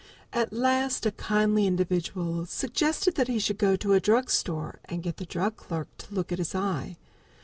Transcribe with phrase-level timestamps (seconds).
[0.33, 5.03] At last a kindly individual suggested that he should go to a drug store and
[5.03, 6.97] get the drug clerk to look at his eye.